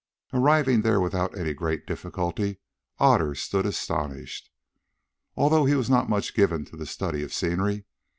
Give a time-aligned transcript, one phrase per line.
[0.33, 2.57] Arriving there without any great difficulty,
[2.97, 4.49] Otter stood astonished,
[5.35, 7.85] although he was not much given to the study of scenery.